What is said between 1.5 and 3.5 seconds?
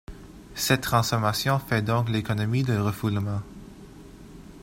fait donc l'économie du refoulement.